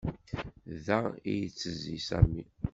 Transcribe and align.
Da 0.85 0.99
i 1.31 1.31
yettezzi 1.41 1.95
Sami. 2.07 2.41